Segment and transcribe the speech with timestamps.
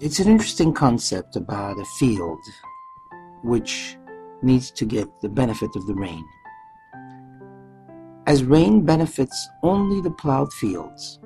[0.00, 2.40] It's an interesting concept about a field
[3.44, 3.96] which
[4.42, 6.26] needs to get the benefit of the rain.
[8.26, 11.20] As rain benefits only the plowed fields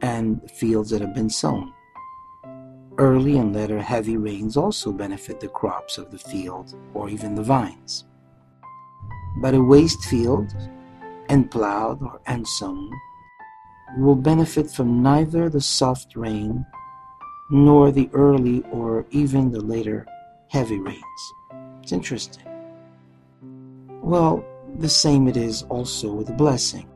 [0.00, 1.72] and fields that have been sown.
[2.98, 7.42] Early and later heavy rains also benefit the crops of the field or even the
[7.42, 8.04] vines.
[9.40, 10.54] But a waste field,
[11.28, 12.90] and plowed or unsown,
[13.98, 16.64] will benefit from neither the soft rain
[17.52, 20.06] nor the early or even the later
[20.48, 21.32] heavy rains.
[21.82, 22.46] It's interesting.
[24.00, 24.42] Well,
[24.78, 26.88] the same it is also with a blessing.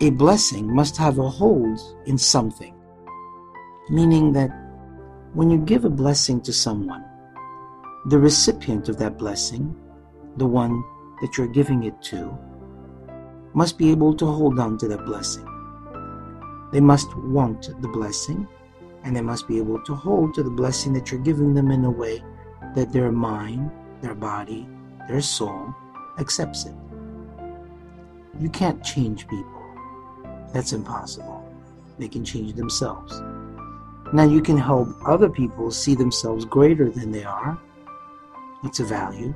[0.00, 2.74] A blessing must have a hold in something,
[3.88, 4.50] meaning that
[5.32, 7.02] when you give a blessing to someone,
[8.10, 9.74] the recipient of that blessing,
[10.36, 10.84] the one
[11.22, 12.36] that you're giving it to,
[13.54, 15.48] must be able to hold on to that blessing.
[16.72, 18.46] They must want the blessing,
[19.04, 21.84] and they must be able to hold to the blessing that you're giving them in
[21.84, 22.22] a way
[22.74, 24.68] that their mind, their body,
[25.08, 25.74] their soul
[26.18, 26.74] accepts it.
[28.40, 29.62] You can't change people.
[30.52, 31.44] That's impossible.
[31.98, 33.20] They can change themselves.
[34.12, 37.60] Now you can help other people see themselves greater than they are.
[38.64, 39.34] It's a value,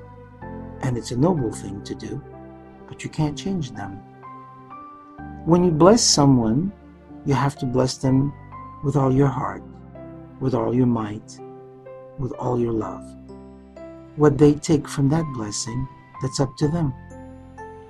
[0.81, 2.23] and it's a noble thing to do,
[2.89, 4.01] but you can't change them.
[5.45, 6.73] When you bless someone,
[7.27, 8.33] you have to bless them
[8.83, 9.63] with all your heart,
[10.41, 11.39] with all your might,
[12.19, 13.05] with all your love.
[14.17, 15.89] What they take from that blessing,
[16.21, 16.93] that's up to them.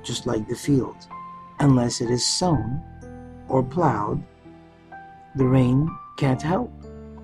[0.03, 0.97] Just like the field.
[1.61, 2.83] Unless it is sown
[3.49, 4.23] or plowed,
[5.37, 6.71] the rain can't help.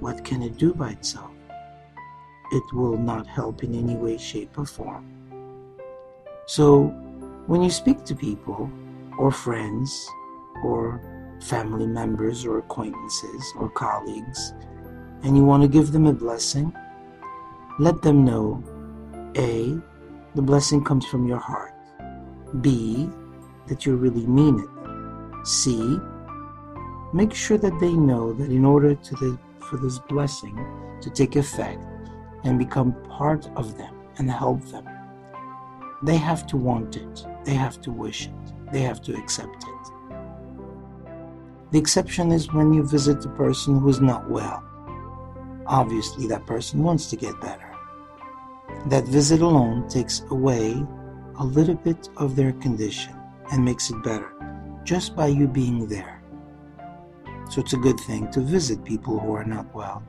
[0.00, 1.30] What can it do by itself?
[2.53, 5.05] It will not help in any way, shape, or form.
[6.47, 6.86] So,
[7.47, 8.70] when you speak to people
[9.19, 10.08] or friends
[10.64, 11.03] or
[11.41, 14.55] family members or acquaintances or colleagues,
[15.22, 16.72] and you want to give them a blessing,
[17.78, 18.62] let them know
[19.36, 19.78] A,
[20.34, 21.75] the blessing comes from your heart,
[22.60, 23.09] B,
[23.66, 25.99] that you really mean it, C,
[27.12, 30.56] make sure that they know that in order the, for this blessing
[31.00, 31.84] to take effect
[32.44, 34.87] and become part of them and help them,
[36.03, 39.78] they have to want it, they have to wish it, they have to accept it.
[41.71, 44.65] The exception is when you visit a person who is not well.
[45.67, 47.75] Obviously, that person wants to get better.
[48.87, 50.83] That visit alone takes away
[51.39, 53.15] a little bit of their condition
[53.53, 54.33] and makes it better
[54.84, 56.23] just by you being there.
[57.51, 60.03] So it's a good thing to visit people who are not well.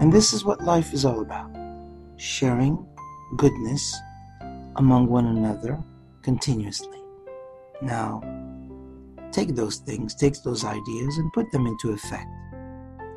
[0.00, 1.50] And this is what life is all about
[2.16, 2.86] sharing
[3.36, 3.94] goodness
[4.76, 5.82] among one another
[6.22, 6.98] continuously.
[7.82, 8.22] Now,
[9.34, 12.30] take those things, take those ideas, and put them into effect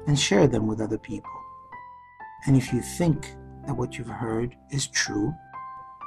[0.08, 1.30] and share them with other people.
[2.48, 3.36] And if you think
[3.68, 5.32] that what you've heard is true,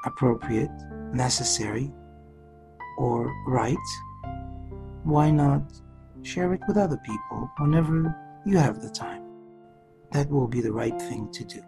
[0.05, 0.71] appropriate,
[1.13, 1.93] necessary,
[2.99, 3.77] or right,
[5.05, 5.63] why not
[6.23, 9.23] share it with other people whenever you have the time?
[10.11, 11.63] That will be the right thing to do.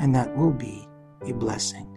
[0.00, 0.88] And that will be
[1.22, 1.93] a blessing